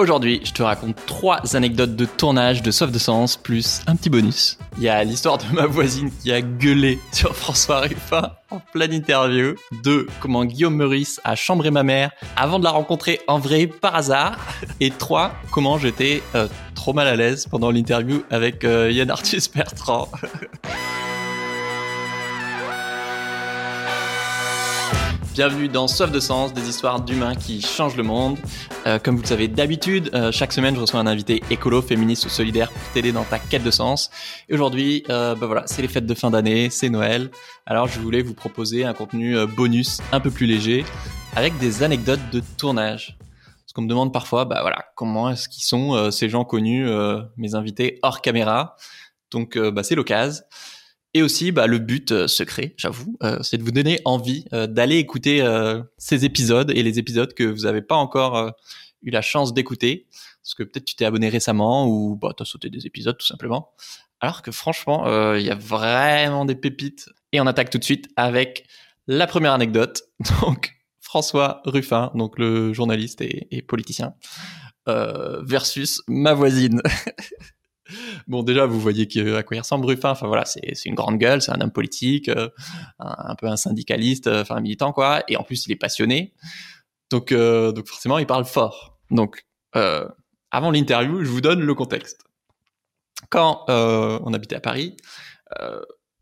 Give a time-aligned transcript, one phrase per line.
[0.00, 4.08] Aujourd'hui, je te raconte trois anecdotes de tournage de Sauf de Sens plus un petit
[4.08, 4.56] bonus.
[4.78, 8.94] Il y a l'histoire de ma voisine qui a gueulé sur François Ruffin en pleine
[8.94, 9.56] interview.
[9.84, 13.94] Deux, comment Guillaume Meurice a chambré ma mère avant de la rencontrer en vrai par
[13.94, 14.38] hasard.
[14.80, 19.50] Et trois, comment j'étais euh, trop mal à l'aise pendant l'interview avec euh, Yann Arthus
[19.54, 20.08] Bertrand.
[25.40, 28.36] Bienvenue dans Soif de Sens, des histoires d'humains qui changent le monde.
[28.86, 32.26] Euh, comme vous le savez d'habitude, euh, chaque semaine je reçois un invité écolo, féministe
[32.26, 34.10] ou solidaire pour t'aider dans ta quête de sens.
[34.50, 37.30] Et aujourd'hui, euh, bah voilà, c'est les fêtes de fin d'année, c'est Noël.
[37.64, 40.84] Alors je voulais vous proposer un contenu euh, bonus un peu plus léger
[41.34, 43.16] avec des anecdotes de tournage.
[43.64, 46.86] Parce qu'on me demande parfois, bah voilà, comment est-ce qu'ils sont euh, ces gens connus,
[46.86, 48.76] euh, mes invités hors caméra?
[49.30, 50.42] Donc bah, c'est l'occasion.
[51.14, 54.66] Et aussi, bah, le but euh, secret, j'avoue, euh, c'est de vous donner envie euh,
[54.66, 55.44] d'aller écouter
[55.98, 58.52] ces épisodes et les épisodes que vous n'avez pas encore
[59.02, 60.06] eu la chance d'écouter.
[60.42, 63.26] Parce que peut-être tu t'es abonné récemment ou bah, tu as sauté des épisodes tout
[63.26, 63.72] simplement.
[64.20, 67.08] Alors que franchement, il y a vraiment des pépites.
[67.32, 68.66] Et on attaque tout de suite avec
[69.06, 70.02] la première anecdote.
[70.42, 74.14] Donc, François Ruffin, donc le journaliste et, et politicien,
[74.88, 76.80] euh, versus ma voisine.
[78.26, 80.10] Bon, déjà, vous voyez à quoi il ressemble Ruffin.
[80.10, 82.48] Enfin voilà, c'est une grande gueule, c'est un homme politique, euh,
[82.98, 85.22] un, peu un syndicaliste, euh, enfin un militant quoi.
[85.28, 86.34] Et en plus, il est passionné.
[87.10, 88.98] Donc, euh, donc forcément, il parle fort.
[89.10, 92.24] Donc, avant l'interview, je vous donne le contexte.
[93.28, 94.96] Quand on habitait à Paris,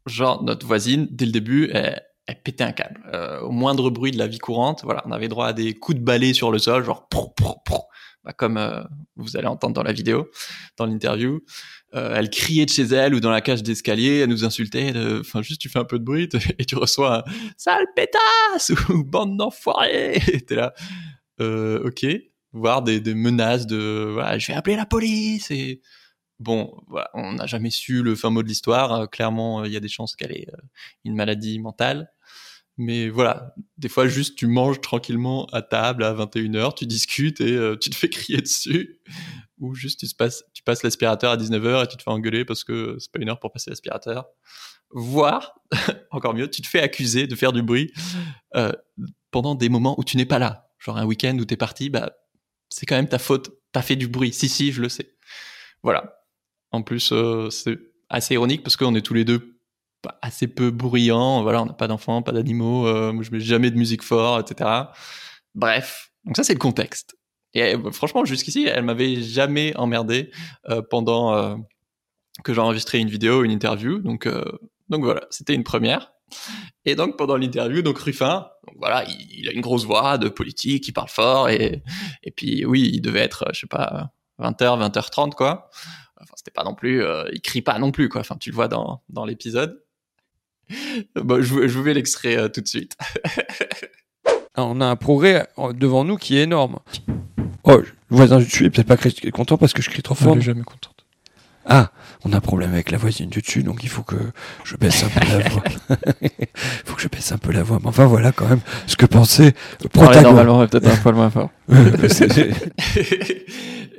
[0.07, 2.03] genre notre voisine, dès le début, elle,
[2.43, 3.03] pétait un câble.
[3.43, 6.05] Au moindre bruit de la vie courante, voilà, on avait droit à des coups de
[6.05, 7.29] balai sur le sol, genre prou.
[8.29, 8.83] Bah, comme euh,
[9.17, 10.29] vous allez entendre dans la vidéo,
[10.77, 11.41] dans l'interview.
[11.95, 14.93] Euh, elle criait de chez elle ou dans la cage d'escalier, elle nous insultait.
[14.93, 18.73] de- Enfin, juste tu fais un peu de bruit et tu reçois un sale pétasse
[18.91, 20.21] ou bande d'enfoirés.
[20.31, 20.75] Et t'es là,
[21.41, 22.07] euh, ok.
[22.53, 25.51] Voir des, menaces de, je vais appeler la police
[26.39, 26.73] bon,
[27.15, 28.93] on n'a jamais su le fin mot de l'histoire.
[28.93, 30.57] Euh, clairement, il y a des chances qu'elle ait euh,
[31.05, 32.11] une maladie mentale.
[32.79, 37.53] Mais voilà, des fois juste tu manges tranquillement à table à 21h, tu discutes et
[37.53, 39.01] euh, tu te fais crier dessus.
[39.59, 42.63] Ou juste tu, passes, tu passes l'aspirateur à 19h et tu te fais engueuler parce
[42.63, 44.27] que c'est pas une heure pour passer l'aspirateur.
[44.91, 45.55] Voire,
[46.13, 47.93] encore mieux, tu te fais accuser de faire du bruit
[48.55, 48.73] euh,
[49.33, 50.71] pendant des moments où tu n'es pas là.
[50.79, 52.13] Genre un week-end où t'es parti, bah
[52.69, 54.33] c'est quand même ta faute, t'as fait du bruit.
[54.33, 55.17] Si, si, je le sais.
[55.83, 56.23] Voilà.
[56.71, 57.79] En plus, euh, c'est
[58.09, 59.58] assez ironique parce qu'on est tous les deux
[60.23, 61.43] assez peu bruyants.
[61.43, 62.87] Voilà, on n'a pas d'enfants, pas d'animaux.
[62.87, 64.71] Euh, moi, je mets jamais de musique fort, etc.
[65.55, 66.13] Bref.
[66.25, 67.19] Donc ça, c'est le contexte.
[67.55, 70.31] Et euh, franchement, jusqu'ici, elle m'avait jamais emmerdé
[70.69, 71.57] euh, pendant euh,
[72.45, 73.99] que j'enregistrais une vidéo, une interview.
[73.99, 74.29] Donc,
[74.89, 76.13] donc voilà, c'était une première.
[76.85, 80.87] Et donc pendant l'interview, donc Ruffin, voilà, il, il a une grosse voix de politique,
[80.87, 81.83] il parle fort et
[82.23, 85.71] et puis oui, il devait être, je sais pas, 20h, 20h30 quoi.
[86.21, 88.21] Enfin, c'était pas non plus, il crie pas non plus quoi.
[88.21, 89.83] Enfin, tu le vois dans dans l'épisode.
[91.17, 92.97] Bon, je, vous- mets l'extrait euh, tout de suite.
[94.55, 96.81] Ah, On a un progrès euh, devant nous qui est énorme.
[97.63, 98.97] Oh, le voisin du dessus est peut-être pas
[99.31, 100.33] content parce que je crie trop fort.
[100.33, 100.97] Elle est jamais contente.
[101.65, 101.93] Ah,
[102.25, 104.17] on a un problème avec la voisine du dessus, donc il faut que
[104.65, 105.63] je baisse un peu la voix.
[106.23, 106.31] Il
[106.87, 107.79] faut que je baisse un peu la voix.
[107.83, 109.53] Mais enfin, voilà quand même ce que pensait
[109.93, 110.23] protagoniste.
[110.23, 111.51] normalement, peut-être un poil moins fort.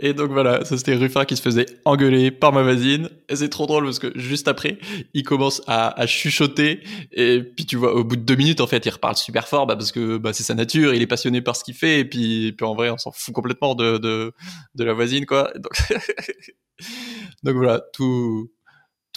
[0.02, 3.10] et donc voilà, ça c'était Ruffin qui se faisait engueuler par ma voisine.
[3.34, 4.80] C'est trop drôle parce que juste après,
[5.14, 6.82] il commence à, chuchoter.
[7.12, 9.68] Et puis tu vois, au bout de deux minutes, en fait, il reparle super fort
[9.68, 12.00] bah, parce que bah, c'est sa nature, il est passionné par ce qu'il fait.
[12.00, 14.34] Et puis, en vrai, on s'en fout complètement de,
[14.78, 15.52] la voisine, quoi.
[17.44, 18.50] Donc, voilà, tout,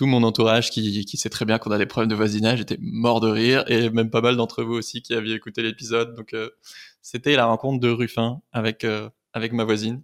[0.07, 3.29] mon entourage qui, sait très bien qu'on a des problèmes de voisinage était mort de
[3.29, 3.65] rire.
[3.69, 6.15] Et même pas mal d'entre vous aussi qui aviez écouté l'épisode.
[6.15, 6.51] Donc euh,
[7.01, 10.03] c'était la rencontre de Ruffin euh, avec ma voisine.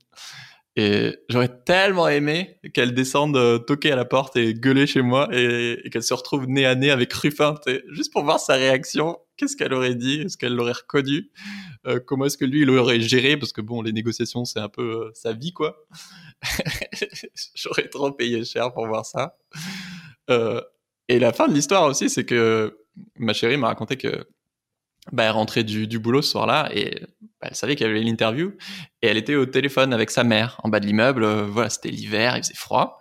[0.76, 5.28] Et j'aurais tellement aimé qu'elle descende euh, toquer à la porte et gueuler chez moi
[5.32, 7.56] et, qu'elle se retrouve nez à nez avec Ruffin,
[7.90, 9.18] juste pour voir sa réaction.
[9.36, 10.20] Qu'est-ce qu'elle aurait dit?
[10.20, 11.30] Est-ce qu'elle l'aurait reconnu?
[11.86, 13.36] Euh, Comment est-ce que lui, il l'aurait géré?
[13.36, 15.84] Parce que bon, les négociations, c'est un peu euh, sa vie, quoi.
[17.54, 19.36] j'aurais trop payé cher pour voir ça.
[21.08, 22.78] Et la fin de l'histoire aussi, c'est que
[23.16, 24.26] ma chérie m'a raconté que
[25.12, 27.00] bah, elle rentrait du, boulot ce soir-là et
[27.40, 28.52] bah, elle savait qu'il y avait l'interview
[29.02, 31.24] et elle était au téléphone avec sa mère en bas de l'immeuble.
[31.24, 33.00] Euh, voilà, c'était l'hiver, il faisait froid.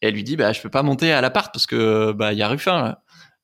[0.00, 2.42] Et elle lui dit, bah, je peux pas monter à l'appart parce que bah, y
[2.42, 2.96] a Ruffin.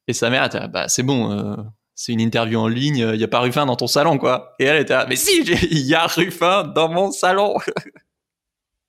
[0.06, 1.56] Et sa mère, elle bah, c'est bon, euh,
[1.94, 4.54] c'est une interview en ligne, il y a pas Ruffin dans ton salon, quoi.
[4.58, 7.56] Et elle était là, mais si, il y a Ruffin dans mon salon.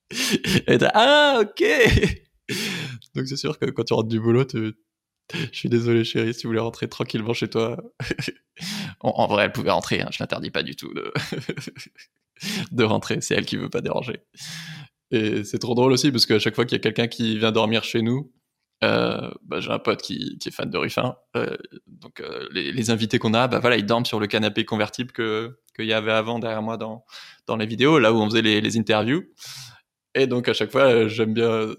[0.68, 1.64] elle était ah, ok.
[3.16, 4.74] Donc c'est sûr que quand tu rentres du boulot, tu
[5.33, 7.77] Je suis désolé, chérie, si vous voulez rentrer tranquillement chez toi.
[9.00, 11.13] en, en, vrai, elle pouvait rentrer, hein, je l'interdis pas du tout de,
[12.71, 14.21] de rentrer, c'est elle qui veut pas déranger.
[15.12, 17.51] Et c'est trop drôle aussi parce qu'à chaque fois qu'il y a quelqu'un qui vient
[17.51, 18.31] dormir chez nous,
[18.83, 21.15] euh, bah, j'ai un pote qui, qui, est fan de Ruffin.
[21.35, 24.65] Euh, donc euh, les, les, invités qu'on a, bah voilà, ils dorment sur le canapé
[24.65, 27.06] convertible que qu'il y avait avant derrière moi dans
[27.45, 29.23] dans les vidéos, là où on faisait les, les interviews.
[30.15, 31.75] Et donc à chaque fois, j'aime bien.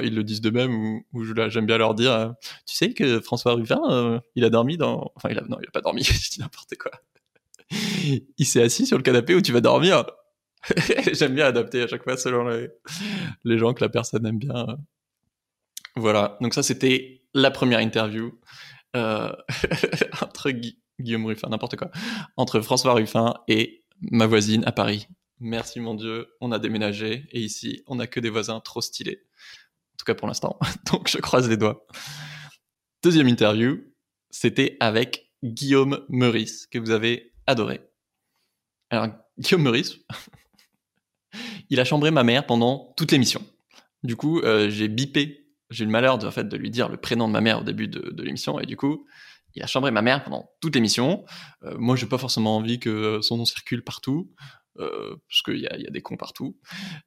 [0.00, 2.12] Ils le disent de même ou, ou j'aime bien leur dire.
[2.12, 2.28] euh,
[2.66, 5.12] tu sais que François Ruffin, euh, il a dormi dans.
[5.16, 6.02] Enfin, il a non, il a pas dormi.
[6.04, 6.90] je dis n'importe quoi.
[8.38, 10.04] il s'est assis sur le canapé où tu vas dormir.
[11.12, 12.68] j'aime bien adapter à chaque fois selon les,
[13.44, 14.78] les gens que la personne aime bien.
[15.96, 18.38] Voilà, donc ça c'était la première interview
[18.96, 19.32] euh,
[20.22, 21.90] entre Gu Guillaume Ruffin, n'importe quoi,
[22.36, 25.08] entre François Ruffin et ma voisine à Paris.
[25.40, 29.22] Merci mon Dieu, on a déménagé et ici on n'a que des voisins trop stylés.
[30.02, 30.58] Tout cas pour l'instant,
[30.92, 31.86] donc je croise les doigts.
[33.04, 33.78] Deuxième interview,
[34.30, 37.88] c'était avec Guillaume Meurice, que vous avez adoré.
[38.90, 39.98] Alors Guillaume Meurice,
[41.70, 43.46] il a chambré ma mère pendant toute l'émission.
[44.02, 46.88] Du coup, euh, j'ai bipé j'ai eu le malheur de, en fait, de lui dire
[46.88, 49.06] le prénom de ma mère au début de, l'émission et du coup
[49.54, 51.24] il a chambré ma mère pendant toute l'émission.
[51.62, 54.32] Euh, moi j'ai pas forcément envie que son nom circule partout
[54.78, 56.58] euh, parce qu'il y y a, des cons partout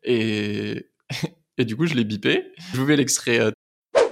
[0.02, 0.90] et,
[1.58, 2.52] et du coup je l'ai bipé.
[2.74, 3.40] Je vous mets l'extrait.
[3.40, 3.52] Euh...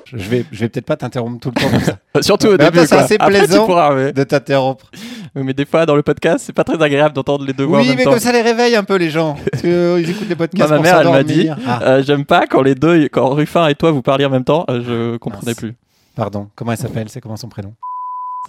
[0.06, 1.98] Je vais, je vais peut-être pas t'interrompre tout le temps comme ça.
[2.22, 2.80] Surtout au début.
[2.86, 4.14] C'est assez Après, plaisant pourras, mais...
[4.14, 4.92] de t'interrompre.
[5.36, 7.80] Oui, mais des fois, dans le podcast, c'est pas très agréable d'entendre les deux voix
[7.80, 8.12] oui, en même mais temps.
[8.12, 9.34] comme ça les réveille un peu les gens.
[9.52, 10.70] Parce qu'ils euh, écoutent les podcasts.
[10.70, 11.50] Ma mère, elle m'a dit.
[11.66, 14.44] Ah, euh, J'aime pas quand les deux, quand Ruffin et toi vous parliez en même
[14.44, 15.56] temps, euh, je comprenais Mince.
[15.58, 15.74] plus.
[16.16, 17.10] pardon, comment elle s'appelle?
[17.10, 17.74] C'est comment son prénom?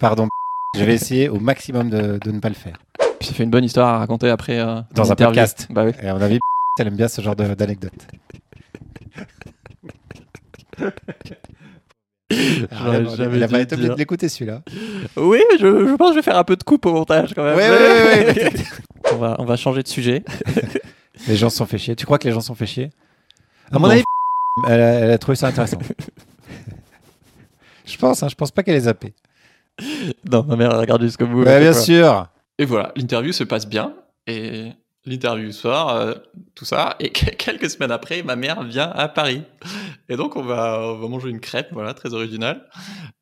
[0.00, 0.28] Pardon.
[0.76, 2.76] Je vais essayer au maximum de, de ne pas le faire.
[3.18, 4.58] Puis ça fait une bonne histoire à raconter après.
[4.58, 5.68] euh, Dans un podcast.
[5.70, 5.92] Bah oui.
[6.02, 6.38] Et à mon avis,
[6.78, 7.92] elle aime bien ce genre de- d'anecdote.
[12.30, 14.62] Jamais Il a dû pas été obligé de l'écouter celui-là.
[15.16, 17.44] Oui, je, je pense que je vais faire un peu de coupe au montage quand
[17.44, 17.56] même.
[17.56, 18.52] Ouais, ouais, ouais, ouais,
[19.12, 20.24] on, va, on va changer de sujet.
[21.28, 21.94] Les gens se sont fait chier.
[21.96, 22.90] Tu crois que les gens se sont fait chier?
[23.70, 23.92] À mon Non.
[23.92, 24.02] avis,
[24.68, 25.78] elle a, elle a trouvé ça intéressant.
[27.86, 29.14] je pense, hein, je pense pas qu'elle ait zappé.
[30.30, 31.44] non, ma mère elle regarde jusqu'au bout.
[31.44, 32.26] Ouais, à bien sûr.
[32.58, 33.94] Et voilà, l'interview se passe bien.
[34.26, 34.72] Et
[35.06, 36.14] l'interview sort, euh,
[36.54, 36.96] tout ça.
[37.00, 39.42] Et quelques semaines après, ma mère vient à Paris.
[40.08, 42.68] Et donc, on va, on va manger une crêpe, voilà, très originale.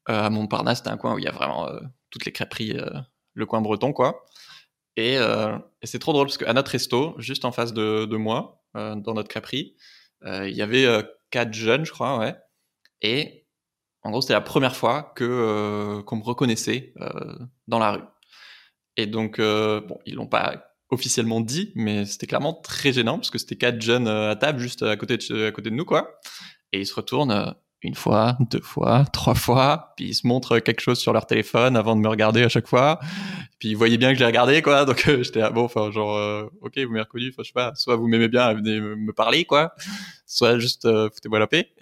[0.09, 1.81] Euh, à Montparnasse, c'est un coin où il y a vraiment euh,
[2.11, 2.77] toutes les crêperies,
[3.35, 4.25] le coin breton, quoi.
[4.97, 5.17] Et,
[5.83, 9.29] c'est trop drôle parce qu'à notre resto, juste en face de, de moi, dans notre
[9.29, 9.75] crêperie,
[10.23, 10.87] il y avait
[11.31, 12.37] quatre jeunes, je crois, ouais.
[13.01, 13.47] Et
[14.03, 16.93] en gros, c'était la première fois que qu'on me reconnaissait
[17.67, 18.05] dans la rue.
[18.99, 23.39] Et donc, bon, ils l'ont pas officiellement dit, mais c'était clairement très gênant parce que
[23.39, 26.21] c'était quatre jeunes euh, à table juste à côté de, nous, quoi.
[26.73, 27.51] Et ils se retournent euh,
[27.81, 31.77] une fois, deux fois, trois fois, puis ils se montrent quelque chose sur leur téléphone
[31.77, 33.01] avant de me regarder à chaque fois.
[33.59, 34.85] Puis ils voyaient bien que je les regardais, quoi.
[34.87, 37.73] Donc euh, j'étais ah, bon, enfin genre, ok, vous m'avez reconnu, enfin je sais pas,
[37.75, 39.75] soit vous m'aimez bien, venez me, parler, quoi,
[40.27, 41.73] soit juste euh, foutez-moi la paix.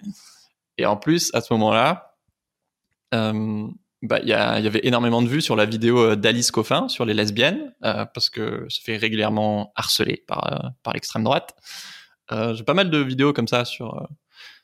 [0.77, 2.15] Et en plus, à ce moment-là,
[4.01, 7.05] bah, il y, y avait énormément de vues sur la vidéo euh, d'Alice Coffin sur
[7.05, 11.55] les lesbiennes, euh, parce que se fait régulièrement harceler par, euh, par l'extrême droite.
[12.31, 14.05] Euh, J'ai pas mal de vidéos comme ça sur, euh,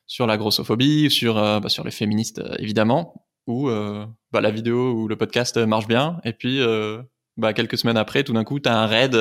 [0.07, 3.69] sur la grossophobie, sur, bah, sur les féministes, évidemment, où
[4.31, 6.61] bah, la vidéo ou le podcast marche bien, et puis
[7.35, 9.11] bah, quelques semaines après, tout d'un coup, tu as un raid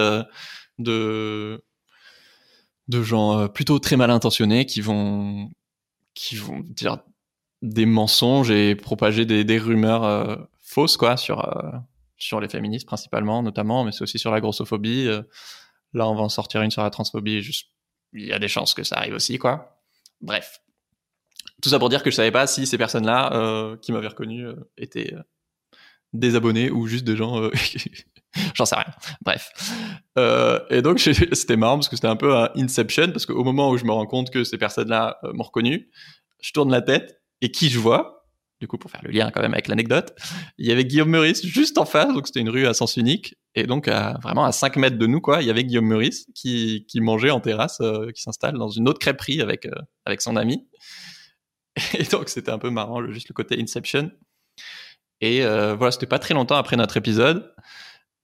[0.79, 1.65] de,
[2.89, 5.51] de gens plutôt très mal intentionnés qui vont,
[6.15, 6.99] qui vont dire
[7.63, 11.73] des mensonges et propager des, rumeurs euh, fausses quoi sur euh,
[12.19, 15.23] sur les féministes principalement notamment mais c'est aussi sur la grossophobie Euh,
[15.93, 17.71] là on va en sortir une sur la transphobie juste
[18.13, 19.81] il y a des chances que ça arrive aussi quoi.
[20.21, 20.61] Bref.
[21.63, 24.47] Tout ça pour dire que je savais pas si ces personnes là qui m'avaient reconnu
[24.77, 25.15] étaient
[26.13, 27.51] des abonnés ou juste des gens
[28.55, 28.93] j'en sais rien.
[29.23, 29.51] Bref.
[30.71, 31.01] Et donc
[31.33, 33.93] c'était marrant parce que c'était un peu un inception parce qu'au moment où je me
[33.93, 35.91] rends compte que ces personnes là m'ont reconnu
[36.41, 38.25] je tourne la tête et qui je vois
[38.61, 40.15] du coup pour faire le lien quand même avec l'anecdote
[40.59, 43.37] il y avait Guillaume Meurice juste en face donc c'était une rue à sens unique
[43.57, 46.87] et donc vraiment à 5 mètres de nous quoi il y avait Guillaume Meurice qui,
[46.97, 49.73] mangeait en terrasse euh, qui s'installe dans une autre crêperie avec, euh,
[50.05, 50.69] avec son ami.
[51.99, 54.11] Et donc c'était un peu marrant le- juste le côté Inception.
[55.23, 57.55] Et euh, voilà c'était pas très longtemps après notre épisode.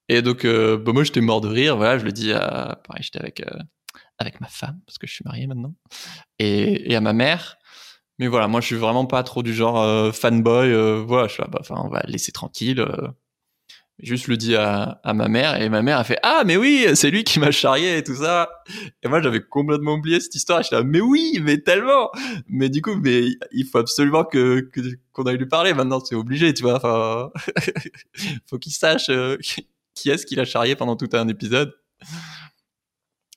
[0.09, 3.19] Et donc euh, bah, moi j'étais mort de rire voilà je le dis à j'étais
[3.19, 3.43] avec
[4.19, 5.75] avec ma femme parce que je suis marié maintenant.
[6.39, 7.57] Et à ma mère
[8.23, 10.69] mais voilà, moi je suis vraiment pas trop du genre euh, fanboy.
[10.73, 12.79] euh, voilà, je suis là, bah, on va laisser tranquille.
[12.81, 13.09] euh.
[13.99, 16.87] juste le dis à, à ma mère et ma mère a fait ah mais oui
[16.95, 18.49] c'est lui qui m'a charrié et tout ça
[19.03, 22.11] et moi j'avais complètement oublié cette histoire je là mais oui mais tellement
[22.49, 24.69] mais du coup mais il faut absolument que
[25.13, 27.31] qu'on aille lui parler maintenant c'est obligé tu vois enfin
[28.51, 29.37] faut qu'il sache euh,
[29.95, 31.73] qui est-ce qu'il a charrié pendant tout un épisode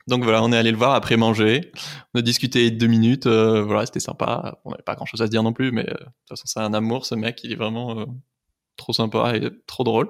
[0.07, 1.71] donc voilà on est allé le voir après manger
[2.13, 5.25] on a discuté deux minutes euh, voilà c'était sympa on n'avait pas grand chose à
[5.25, 7.51] se dire non plus mais euh, de toute façon c'est un amour ce mec il
[7.51, 8.05] est vraiment euh,
[8.77, 10.09] trop sympa et trop drôle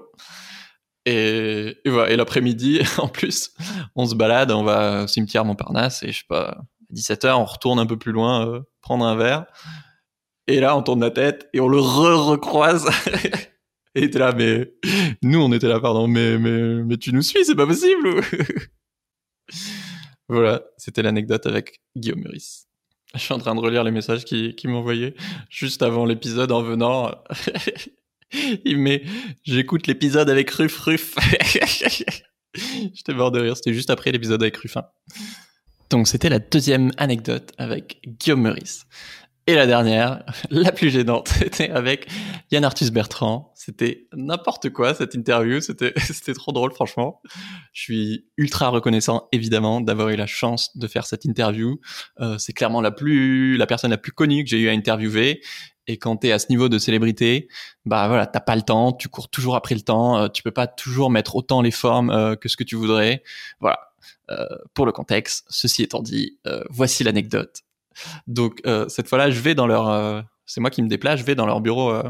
[1.07, 2.11] et, voilà.
[2.11, 3.51] Et l'après-midi, en plus,
[3.95, 7.45] on se balade, on va au cimetière Montparnasse et je sais pas, à 17h, on
[7.45, 9.45] retourne un peu plus loin, prendre un verre.
[10.47, 12.89] Et là, on tourne la tête et on le re-recroise.
[13.93, 14.73] et il était là, mais
[15.21, 18.21] nous, on était là, pardon, mais, mais, mais tu nous suis, c'est pas possible.
[20.27, 22.67] voilà, c'était l'anecdote avec Guillaume Meurice.
[23.13, 25.15] Je suis en train de relire les messages qu'il qui m'envoyait
[25.49, 27.11] juste avant l'épisode en venant.
[28.65, 29.03] Il met
[29.43, 31.15] J'écoute l'épisode avec Ruf Ruf.
[32.93, 34.85] J'étais mort de rire, c'était juste après l'épisode avec Ruffin.
[35.89, 38.85] Donc c'était la deuxième anecdote avec Guillaume Meurice.
[39.47, 42.07] Et la dernière, la plus gênante, c'était avec
[42.51, 43.51] Yann Arthus Bertrand.
[43.55, 47.21] C'était n'importe quoi cette interview, c'était c'était trop drôle franchement.
[47.73, 51.79] Je suis ultra reconnaissant évidemment d'avoir eu la chance de faire cette interview.
[52.19, 55.41] Euh, c'est clairement la plus la personne la plus connue que j'ai eu à interviewer.
[55.87, 57.47] Et quand t'es à ce niveau de célébrité,
[57.85, 60.49] bah voilà, t'as pas le temps, tu cours toujours après le temps, euh, tu peux
[60.49, 63.21] pas toujours mettre autant les formes euh, que ce que tu voudrais.
[63.59, 63.79] Voilà.
[64.31, 67.61] Euh, pour le contexte, ceci étant dit, euh, voici l'anecdote.
[68.27, 71.25] Donc euh, cette fois-là, je vais dans leur, euh, c'est moi qui me déplace, je
[71.25, 72.03] vais dans leur bureau euh,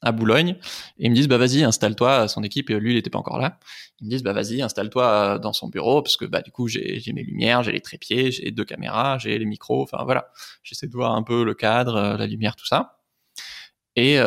[0.00, 0.56] à Boulogne
[0.98, 2.28] et ils me disent bah vas-y installe-toi.
[2.28, 3.58] Son équipe, lui il était pas encore là.
[4.00, 7.00] Ils me disent bah vas-y installe-toi dans son bureau parce que bah du coup j'ai
[7.14, 9.82] mes lumières, j'ai les trépieds, j'ai deux caméras, j'ai les micros.
[9.82, 10.28] Enfin voilà,
[10.62, 12.98] j'essaie de voir un peu le cadre, la lumière, tout ça.
[13.94, 14.18] Et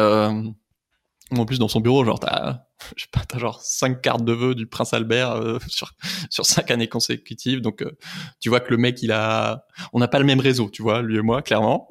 [1.31, 2.59] en plus dans son bureau, genre t'as,
[2.95, 5.91] je sais pas, t'as genre cinq cartes de vœux du prince Albert euh, sur
[6.29, 7.61] sur cinq années consécutives.
[7.61, 7.97] Donc euh,
[8.39, 11.01] tu vois que le mec il a, on n'a pas le même réseau, tu vois,
[11.01, 11.87] lui et moi clairement.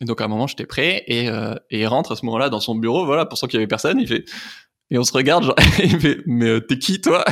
[0.00, 2.48] Et donc à un moment j'étais prêt et euh, et il rentre à ce moment-là
[2.48, 4.24] dans son bureau, voilà, pour qu'il y avait personne, il fait
[4.92, 7.24] et on se regarde, genre, il fait, mais euh, t'es qui toi?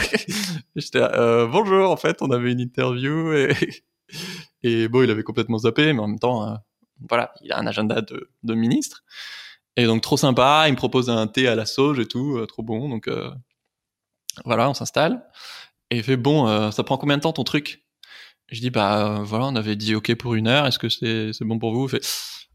[0.77, 3.55] J'étais euh, bonjour, en fait, on avait une interview et,
[4.63, 6.55] et bon, il avait complètement zappé, mais en même temps, euh,
[7.07, 9.05] voilà, il a un agenda de, de ministre.
[9.77, 12.47] Et donc trop sympa, il me propose un thé à la sauge et tout, euh,
[12.47, 12.89] trop bon.
[12.89, 13.31] Donc euh,
[14.45, 15.25] voilà, on s'installe.
[15.91, 17.85] Et il fait bon, euh, ça prend combien de temps ton truc?
[18.49, 20.67] Je dis bah voilà, on avait dit ok pour une heure.
[20.67, 21.87] Est-ce que c'est c'est bon pour vous?
[21.87, 22.07] Il fait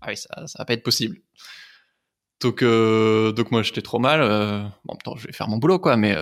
[0.01, 1.17] ah oui, ça ça va pas être possible.
[2.41, 4.19] Donc donc moi j'étais trop mal.
[4.83, 6.17] Bon, en temps, je vais faire mon boulot quoi, mais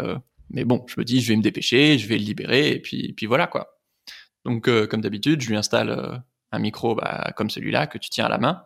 [0.52, 3.14] mais bon, je me dis je vais me dépêcher, je vais le libérer et puis
[3.14, 3.80] puis voilà quoi.
[4.46, 8.30] Donc comme d'habitude, je lui installe un micro bah, comme celui-là que tu tiens à
[8.30, 8.64] la main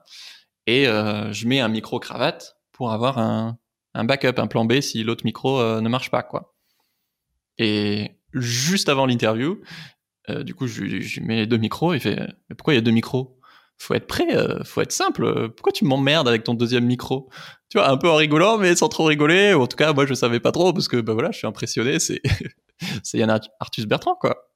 [0.68, 3.58] et euh, je mets un micro cravate pour avoir un,
[3.96, 6.54] un backup, un plan B si l'autre micro euh, ne marche pas quoi.
[7.58, 9.60] Et juste avant l'interview,
[10.30, 12.20] euh, du coup je, je mets les deux micros et fait
[12.50, 13.34] mais pourquoi il y a deux micros?
[13.80, 14.28] Faut être prêt,
[14.66, 15.50] faut être simple.
[15.56, 17.30] Pourquoi tu m'emmerdes avec ton deuxième micro?
[17.70, 19.54] Tu vois, un peu en rigolant mais sans trop rigoler.
[19.54, 22.00] En tout cas, moi je savais pas trop parce que bah voilà, je suis impressionné.
[22.00, 22.22] C'est
[23.04, 24.50] c'est Yann Art- Arthus Bertrand quoi.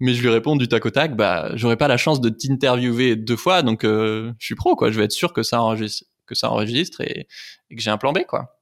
[0.00, 3.16] Mais je lui réponds du tac au tac, bah j'aurais pas la chance de t'interviewer
[3.16, 4.90] deux fois, donc euh, je suis pro quoi.
[4.90, 7.26] Je vais être sûr que ça enregistre, que ça enregistre et,
[7.70, 8.60] que j'ai un plan B quoi.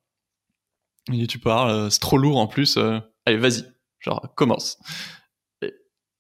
[1.11, 2.77] Il dit tu parles, euh, c'est trop lourd en plus.
[2.77, 3.65] euh, allez vas-y,
[4.00, 4.79] genre commence.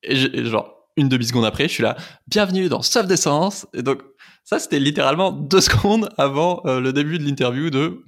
[0.02, 3.66] Et, genre une demi seconde après, je suis là, bienvenue dans Sauf d'essence.
[3.74, 4.02] Et donc
[4.44, 8.02] ça c'était littéralement deux secondes avant le début de l'interview de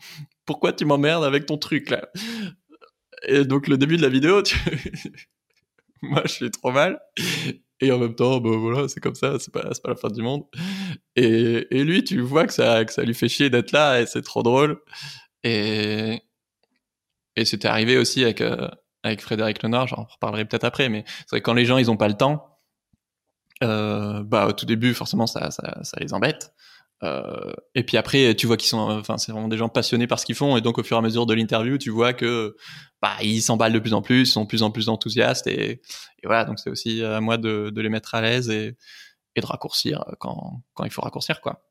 [0.46, 2.08] pourquoi tu m'emmerdes avec ton truc là?
[3.26, 4.42] Et donc le début de la vidéo,
[6.02, 7.00] moi je suis trop mal.
[7.82, 10.22] Et en même temps, bah voilà, c'est comme ça, c'est pas, pas la fin du
[10.22, 10.44] monde.
[11.16, 14.06] Et, et lui, tu vois que ça, que ça lui fait chier d'être là et
[14.06, 14.80] c'est trop drôle.
[15.44, 16.22] Et,
[17.36, 18.68] et c'était arrivé aussi avec, euh,
[19.02, 21.90] avec Frédéric Lenoir, j'en reparlerai peut-être après, mais c'est vrai que quand les gens ils
[21.90, 22.58] ont pas le temps,
[23.62, 26.52] euh, bah au tout début forcément ça, ça les embête.
[27.02, 30.18] Euh, et puis après, tu vois qu'ils sont, enfin, c'est vraiment des gens passionnés par
[30.18, 32.56] ce qu'ils font, et donc au fur et à mesure de l'interview, tu vois que,
[33.00, 35.80] bah, ils s'emballent de plus en plus, sont plus en plus enthousiastes, et,
[36.24, 38.76] voilà, donc c'est aussi à moi de, de les mettre à l'aise et,
[39.36, 41.62] et de raccourcir quand, quand il faut raccourcir, quoi.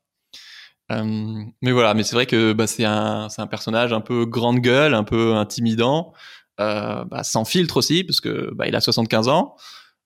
[0.90, 4.58] Euh, mais voilà, mais c'est vrai que bah, c'est un, un personnage un peu grande
[4.58, 6.12] gueule, un peu intimidant,
[6.60, 9.56] euh, bah, sans filtre aussi, parce que bah, il a 75 ans.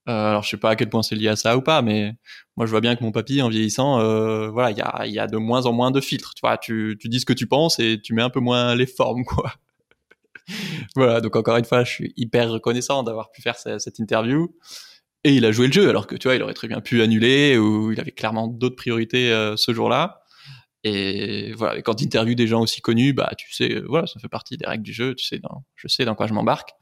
[0.08, 2.12] Euh, alors je sais pas à quel point c'est lié à ça ou pas, mais
[2.56, 5.18] moi je vois bien que mon papy en vieillissant, euh, voilà, il y a, y
[5.18, 6.34] a de moins en moins de filtres.
[6.34, 8.74] Tu vois, tu, tu dis ce que tu penses et tu mets un peu moins
[8.74, 9.52] les formes, quoi.
[10.96, 14.54] voilà, donc encore une fois, je suis hyper reconnaissant d'avoir pu faire ce- cette interview.
[15.24, 17.02] Et il a joué le jeu, alors que tu vois, il aurait très bien pu
[17.02, 20.20] annuler ou il avait clairement d'autres priorités euh, ce jour-là.
[20.86, 24.28] Et voilà, quand tu interviews des gens aussi connus, bah tu sais, voilà, ça fait
[24.28, 25.40] partie des règles du jeu, tu sais,
[25.76, 26.72] je sais dans quoi je m'embarque.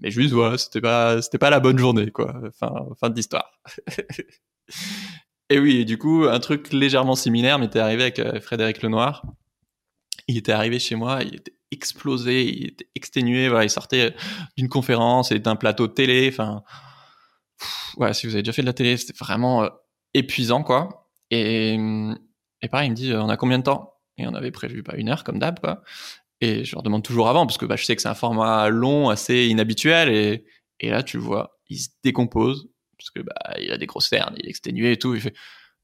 [0.00, 2.40] Mais juste, voilà, c'était pas, c'était pas la bonne journée, quoi.
[2.58, 3.50] Fin, fin de l'histoire.
[5.50, 9.24] et oui, du coup, un truc légèrement similaire m'était arrivé avec euh, Frédéric Lenoir.
[10.28, 14.14] Il était arrivé chez moi, il était explosé, il était exténué, voilà, il sortait
[14.56, 16.62] d'une conférence et d'un plateau de télé, enfin,
[17.96, 19.68] ouais, si vous avez déjà fait de la télé, c'était vraiment euh,
[20.14, 21.10] épuisant, quoi.
[21.32, 21.76] Et,
[22.62, 23.94] et pareil, il me dit, euh, on a combien de temps?
[24.18, 25.82] Et on avait prévu pas une heure, comme d'hab, quoi.
[26.40, 28.68] Et je leur demande toujours avant, parce que bah, je sais que c'est un format
[28.68, 30.44] long, assez inhabituel, et,
[30.80, 34.34] et là, tu vois, il se décompose, parce que bah, il a des grosses cernes,
[34.38, 35.14] il est exténué et tout.
[35.14, 35.34] Il fait,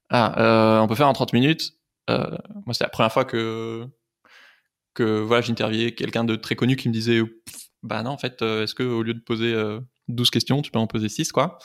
[0.09, 1.73] ah, euh, on peut faire en 30 minutes?
[2.09, 3.85] Euh, moi, c'est la première fois que
[4.95, 7.21] que voilà, j'interviewais quelqu'un de très connu qui me disait,
[7.83, 9.55] bah non, en fait, euh, est-ce que au lieu de poser
[10.07, 11.59] 12 questions, tu peux en poser 6, quoi?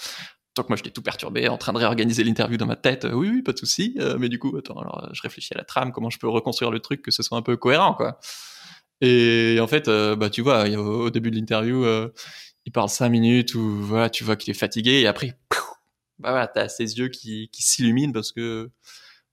[0.57, 3.07] Donc moi j'étais tout perturbé, en train de réorganiser l'interview dans ma tête.
[3.13, 3.99] oui, oui, pas de souci.
[4.19, 6.81] mais du coup, attends, alors je réfléchis à la trame, comment je peux reconstruire le
[6.81, 8.19] truc que ce soit un peu cohérent, quoi.
[9.01, 11.85] Et en fait, bah tu vois, au début de l'interview,
[12.67, 15.39] il parle cinq minutes où voilà, tu vois qu'il est fatigué et après,
[16.19, 18.71] bah voilà, t'as ses yeux qui, qui s'illuminent parce que,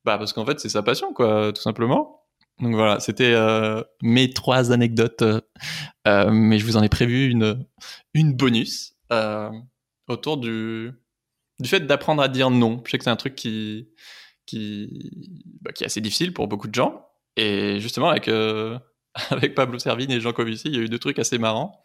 [0.03, 2.21] bah parce qu'en fait c'est sa passion quoi, tout simplement.
[2.59, 5.23] Donc voilà, c'était euh, mes trois anecdotes,
[6.07, 7.65] euh, mais je vous en ai prévu une
[8.13, 9.49] une bonus euh,
[10.07, 10.91] autour du
[11.61, 12.81] du fait d'apprendre à dire non.
[12.85, 13.89] Je sais que c'est un truc qui
[14.45, 15.11] qui
[15.61, 18.77] bah, qui est assez difficile pour beaucoup de gens et justement avec euh,
[19.29, 21.81] avec Pablo Servigne et Jean Covici, il y a eu deux trucs assez marrants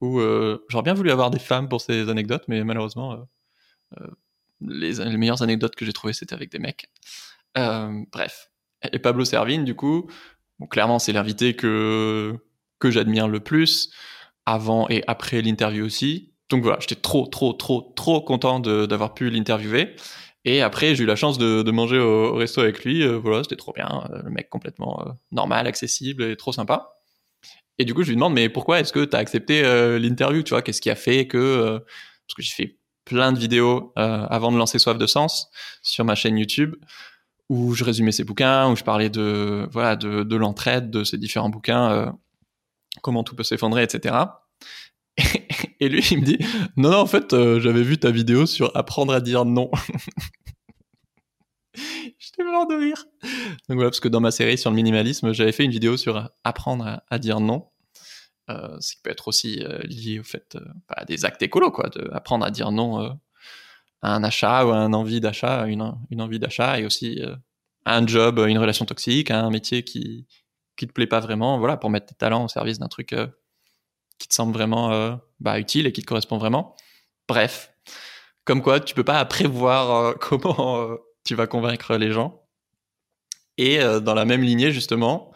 [0.00, 3.24] où euh, j'aurais bien voulu avoir des femmes pour ces anecdotes, mais malheureusement,
[4.00, 4.06] euh,
[4.60, 6.90] les, les, meilleures anecdotes que j'ai trouvées, c'était avec des mecs.
[7.54, 8.50] bref.
[8.92, 10.10] Et Pablo Servigne, du coup,
[10.70, 12.34] clairement, c'est l'invité que,
[12.80, 13.92] que j'admire le plus,
[14.44, 16.31] avant et après l'interview aussi.
[16.52, 19.96] Donc voilà, j'étais trop, trop, trop, trop content d'avoir pu l'interviewer.
[20.44, 23.04] Et après, j'ai eu la chance de, de manger au, resto avec lui.
[23.18, 24.04] voilà, c'était trop bien.
[24.24, 26.92] Le mec complètement normal, accessible et trop sympa.
[27.78, 30.42] Et du coup, je lui demande, mais pourquoi est-ce que tu as accepté euh, l'interview
[30.42, 33.92] Tu vois, qu'est-ce qui a fait que euh, parce que j'ai fait plein de vidéos
[33.98, 35.50] euh, avant de lancer Soif de sens
[35.82, 36.76] sur ma chaîne YouTube
[37.48, 41.18] où je résumais ces bouquins, où je parlais de voilà de, de l'entraide de ces
[41.18, 42.14] différents bouquins,
[43.02, 44.14] comment tout peut s'effondrer, etc.
[45.80, 46.38] Et, lui, il me dit,
[46.76, 49.70] non, non, en fait, j'avais vu ta vidéo sur apprendre à dire non.
[52.18, 53.04] J'étais mort de rire.
[53.68, 56.30] Donc voilà, parce que dans ma série sur le minimalisme, j'avais fait une vidéo sur
[56.44, 57.68] apprendre à, dire non.
[58.50, 61.70] Euh, ce qui peut être aussi euh, lié au fait euh, à des actes écolos,
[61.70, 63.10] quoi, de apprendre à dire non euh,
[64.02, 67.20] à un achat ou à une envie d'achat, une, une envie d'achat, et aussi
[67.84, 70.26] à un job, une relation toxique, à un métier qui
[70.76, 73.14] qui te plaît pas vraiment, voilà, pour mettre tes talents au service d'un truc
[74.22, 76.76] qui te semble vraiment bah, utile et qui te correspond vraiment.
[77.28, 77.72] Bref,
[78.44, 82.42] comme quoi, tu peux pas prévoir comment tu vas convaincre les gens.
[83.58, 85.32] Et euh, dans la même lignée, justement,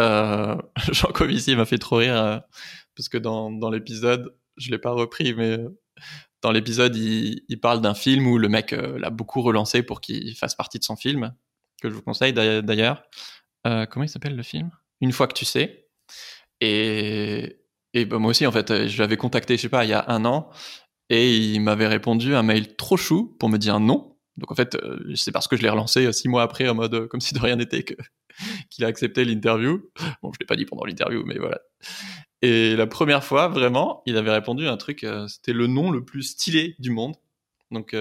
[0.00, 0.56] euh,
[0.92, 2.38] Jean Covici m'a fait trop rire, euh,
[2.94, 5.58] parce que dans, dans l'épisode, je l'ai pas repris, mais
[6.42, 10.34] dans l'épisode, il, il, parle d'un film où le mec l'a beaucoup relancé pour qu'il
[10.36, 11.34] fasse partie de son film,
[11.82, 13.02] que je vous conseille d'ailleurs.
[13.64, 14.70] comment il s'appelle le film?
[15.00, 15.88] Une fois que tu sais.
[16.60, 17.60] Et,
[17.96, 20.04] et bah, moi aussi, en fait, je l'avais contacté, je sais pas, il y a
[20.08, 20.50] un an,
[21.08, 24.18] et il m'avait répondu un mail trop chou pour me dire non.
[24.36, 26.74] Donc en fait, euh, c'est parce que je l'ai relancé euh, six mois après en
[26.74, 27.94] mode euh, comme si de rien n'était que
[28.70, 29.80] qu'il a accepté l'interview.
[30.22, 31.58] Bon, je l'ai pas dit pendant l'interview, mais voilà.
[32.42, 36.04] Et la première fois, vraiment, il avait répondu à un truc, c'était le nom le
[36.04, 37.14] plus stylé du monde.
[37.70, 37.96] Donc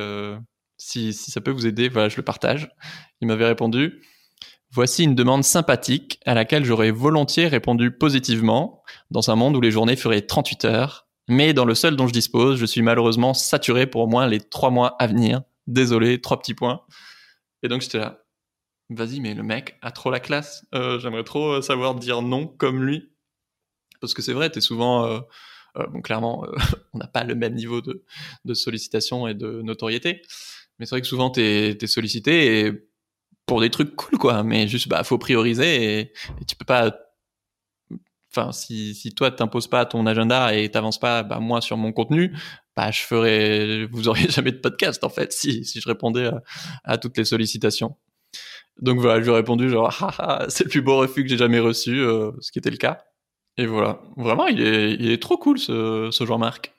[0.75, 2.69] si, si ça peut vous aider, voilà, je le partage.
[3.21, 4.01] Il m'avait répondu
[4.75, 9.71] Voici une demande sympathique à laquelle j'aurais volontiers répondu positivement dans un monde où les
[9.71, 11.07] journées feraient 38 heures.
[11.29, 14.41] Mais dans le seul dont je dispose, je suis malheureusement saturé pour au moins les
[14.41, 16.81] trois mois à venir désolé, trois petits points.
[17.63, 18.25] Et donc j'étais là,
[18.89, 20.65] vas-y, mais le mec a trop la classe.
[20.75, 23.13] Euh, j'aimerais trop euh, savoir dire non comme lui.
[24.01, 25.05] Parce que c'est vrai, t'es souvent...
[25.05, 25.21] Euh,
[25.87, 26.45] bon, clairement,
[26.93, 28.03] on n'a pas le même niveau de,
[28.43, 30.21] de, sollicitation et de notoriété.
[30.79, 32.89] Mais c'est vrai que souvent, t'es es sollicité et
[33.45, 34.43] pour des trucs cool, quoi.
[34.43, 36.13] Mais juste, bah, faut prioriser et,
[36.47, 36.95] tu peux pas
[38.31, 41.93] enfin si, si toi t'imposes pas ton agenda et t'avances pas bah, moi sur mon
[41.93, 42.35] contenu
[42.75, 46.29] bah je ferais vous auriez jamais de podcast en fait si si je répondais
[46.83, 47.95] à, toutes les sollicitations.
[48.81, 49.93] Donc voilà je lui ai répondu genre
[50.49, 53.05] c'est le plus beau refus que j'ai jamais reçu euh, ce qui était le cas.
[53.57, 54.01] Et voilà.
[54.17, 56.73] Vraiment il est il est trop cool ce ce Jean-Marc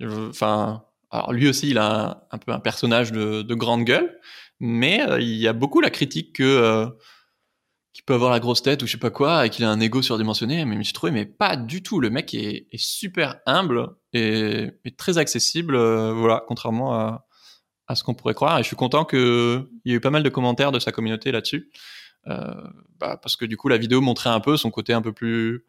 [0.00, 4.16] enfin alors lui aussi il a un, peu un personnage de, de grande gueule
[4.60, 6.86] mais euh, il y a beaucoup la critique que euh,
[7.92, 9.80] qui peut avoir la grosse tête ou je sais pas quoi et qu'il a un
[9.80, 12.00] ego surdimensionné mais je trouvé mais pas du tout.
[12.00, 17.26] Le mec est, est super humble et, et très accessible euh, voilà contrairement à,
[17.86, 18.58] à ce qu'on pourrait croire.
[18.58, 20.92] Et je suis content que il y ait eu pas mal de commentaires de sa
[20.92, 21.70] communauté là-dessus.
[22.26, 25.66] Bah, parce que du coup la vidéo montrait un peu son côté un peu plus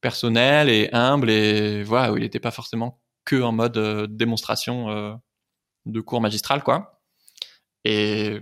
[0.00, 3.78] personnel et humble et voilà où il n'était pas forcément que en mode
[4.16, 5.20] démonstration
[5.84, 6.91] de cours magistral quoi.
[7.84, 8.40] Et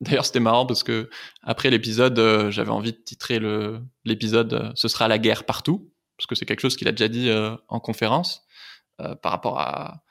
[0.00, 1.10] D'ailleurs, c'était marrant parce que
[1.42, 5.92] après l'épisode, euh, j'avais envie de titrer le l'épisode euh, "Ce sera la guerre partout"
[6.16, 8.42] parce que c'est quelque chose qu'il a déjà dit euh, en conférence
[9.22, 10.02] par rapport à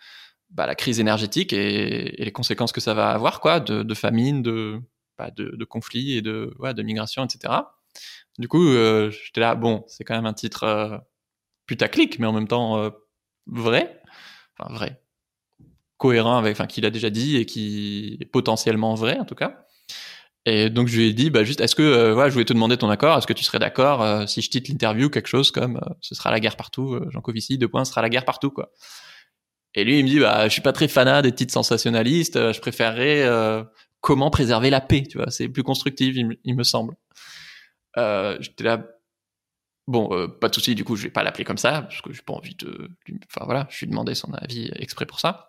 [0.49, 4.81] bah, la crise énergétique et, les conséquences que ça va avoir, quoi, de, famine, de,
[5.15, 7.53] bah, de, de conflits et de ouais, de migration, etc.
[8.39, 8.67] Du coup,
[9.11, 11.03] j'étais là, bon, c'est quand même un titre
[11.67, 12.91] putaclic, mais en même temps
[13.45, 14.01] vrai,
[14.57, 14.99] enfin vrai,
[15.99, 19.65] cohérent avec, enfin, qu'il a déjà dit et qui est potentiellement vrai en tout cas.
[20.45, 22.53] Et donc je lui ai dit, bah juste, est-ce que, euh, voilà, je voulais te
[22.53, 25.51] demander ton accord, est-ce que tu serais d'accord euh, si je titre l'interview quelque chose
[25.51, 28.25] comme, euh, ce sera la guerre partout, Jean Covici, deux points, ce sera la guerre
[28.25, 28.71] partout, quoi.
[29.75, 32.59] Et lui, il me dit, bah, je suis pas très fanat des titres sensationnalistes, je
[32.59, 33.27] préférerais
[34.01, 36.95] comment préserver la paix, tu vois, c'est plus constructif, il, me semble.
[37.95, 38.83] J'étais là,
[39.87, 42.23] bon, pas de souci, du coup, je vais pas l'appeler comme ça, parce que j'ai
[42.23, 42.89] pas envie de,
[43.27, 45.48] enfin voilà, je lui ai demandé son avis exprès pour ça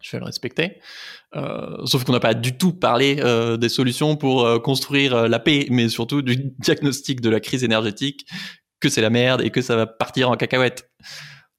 [0.00, 0.78] je vais le respecter.
[1.36, 5.28] Euh, sauf qu'on n'a pas du tout parlé euh, des solutions pour euh, construire euh,
[5.28, 8.26] la paix, mais surtout du diagnostic de la crise énergétique,
[8.80, 10.90] que c'est la merde et que ça va partir en cacahuète.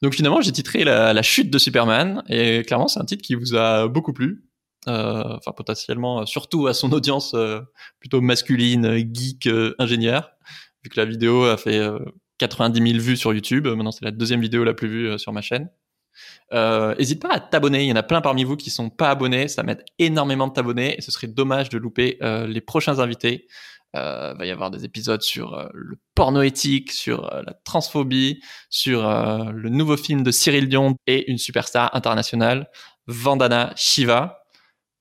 [0.02, 3.36] Donc finalement, j'ai titré la, la, chute de Superman, et clairement, c'est un titre qui
[3.36, 4.44] vous a beaucoup plu.
[4.88, 7.36] Euh, enfin, potentiellement, surtout à son audience
[8.00, 10.32] plutôt masculine, geek, ingénieur,
[10.84, 11.80] vu que la vidéo a fait
[12.40, 13.68] 90 000 vues sur YouTube.
[13.68, 15.70] Maintenant, c'est la deuxième vidéo la plus vue sur ma chaîne.
[16.54, 17.84] Euh, pas à t'abonner.
[17.84, 19.48] Il y en a plein parmi vous qui sont pas abonnés.
[19.48, 23.48] Ça m'aide énormément de t'abonner et ce serait dommage de louper euh, les prochains invités.
[23.96, 29.04] Euh, va y avoir des épisodes sur euh, le porno éthique, sur la transphobie, sur
[29.04, 32.70] le nouveau film de Cyril Dion et une superstar internationale,
[33.08, 34.38] Vandana Shiva.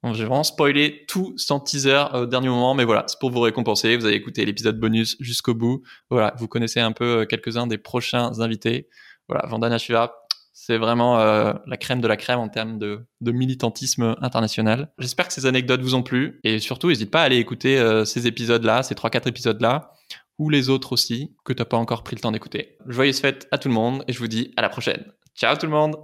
[0.02, 3.40] Bon, J'ai vraiment spoilé tout sans teaser au dernier moment, mais voilà, c'est pour vous
[3.40, 3.96] récompenser.
[3.96, 5.82] Vous avez écouté l'épisode bonus jusqu'au bout.
[6.08, 8.88] Voilà, vous connaissez un peu quelques-uns des prochains invités.
[9.28, 10.19] Voilà, Vandana Shiva,
[10.52, 14.92] c'est vraiment euh, la crème de la crème en termes de, militantisme international.
[14.98, 18.04] J'espère que ces anecdotes vous ont plu et surtout, n'hésite pas à aller écouter euh,
[18.04, 19.92] ces épisodes-là, ces 3-4 épisodes-là,
[20.38, 22.78] ou les autres aussi que tu n'as pas encore pris le temps d'écouter.
[22.86, 25.04] Joyeuses fêtes à tout le monde et je vous dis à la prochaine.
[25.34, 25.96] Ciao tout le monde